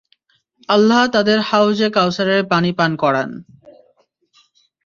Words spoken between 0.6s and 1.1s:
আল্লাহ